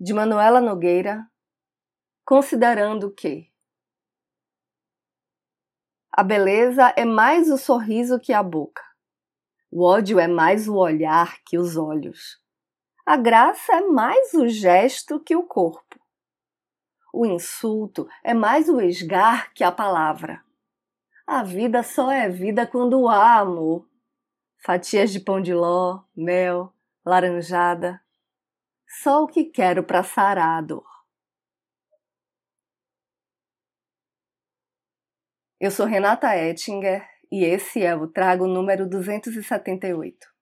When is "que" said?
3.10-3.50, 8.20-8.32, 11.44-11.58, 15.18-15.34, 19.52-19.64, 29.26-29.44